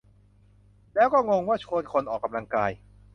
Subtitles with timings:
[0.95, 2.71] แล้วก็งงว่า "ชวนคนออกกำลังกาย"